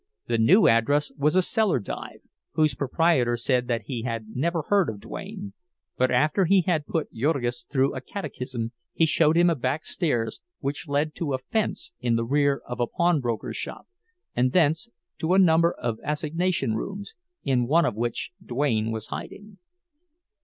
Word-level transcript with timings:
The 0.25 0.39
new 0.39 0.67
address 0.67 1.11
was 1.15 1.35
a 1.35 1.43
cellar 1.43 1.77
dive, 1.77 2.21
whose 2.53 2.73
proprietor 2.73 3.37
said 3.37 3.67
that 3.67 3.83
he 3.83 4.01
had 4.01 4.29
never 4.35 4.63
heard 4.63 4.89
of 4.89 4.99
Duane; 4.99 5.53
but 5.95 6.09
after 6.09 6.45
he 6.45 6.61
had 6.61 6.87
put 6.87 7.13
Jurgis 7.13 7.67
through 7.69 7.93
a 7.95 8.01
catechism 8.01 8.71
he 8.95 9.05
showed 9.05 9.37
him 9.37 9.47
a 9.47 9.53
back 9.53 9.85
stairs 9.85 10.41
which 10.59 10.87
led 10.87 11.13
to 11.17 11.35
a 11.35 11.37
"fence" 11.37 11.93
in 11.99 12.15
the 12.15 12.25
rear 12.25 12.63
of 12.65 12.79
a 12.79 12.87
pawnbroker's 12.87 13.57
shop, 13.57 13.85
and 14.35 14.53
thence 14.53 14.89
to 15.19 15.35
a 15.35 15.37
number 15.37 15.71
of 15.71 15.99
assignation 16.03 16.73
rooms, 16.73 17.13
in 17.43 17.67
one 17.67 17.85
of 17.85 17.93
which 17.93 18.31
Duane 18.43 18.89
was 18.89 19.05
hiding. 19.09 19.59